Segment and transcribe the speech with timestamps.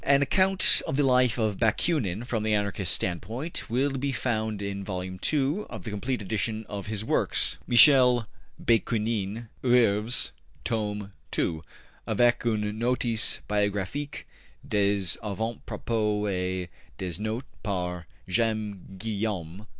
[0.03, 4.83] An account of the life of Bakunin from the Anarchist standpoint will be found in
[4.83, 5.03] vol.
[5.03, 8.25] ii of the complete edition of his works: ``Michel
[8.59, 10.31] Bakounine, OEuvres,''
[10.63, 11.61] Tome II.
[12.07, 14.25] Avec une notice biographique,
[14.67, 19.67] des avant propos et des notes, par James Guillaume.